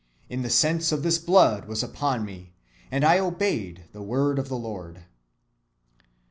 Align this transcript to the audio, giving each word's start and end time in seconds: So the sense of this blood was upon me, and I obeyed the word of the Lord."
So 0.31 0.37
the 0.37 0.49
sense 0.49 0.91
of 0.91 1.03
this 1.03 1.19
blood 1.19 1.67
was 1.67 1.83
upon 1.83 2.25
me, 2.25 2.53
and 2.91 3.05
I 3.05 3.19
obeyed 3.19 3.83
the 3.93 4.01
word 4.01 4.39
of 4.39 4.49
the 4.49 4.57
Lord." 4.57 5.03